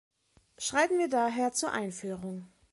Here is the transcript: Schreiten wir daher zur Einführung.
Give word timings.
Schreiten 0.57 0.97
wir 0.97 1.09
daher 1.09 1.53
zur 1.53 1.73
Einführung. 1.73 2.47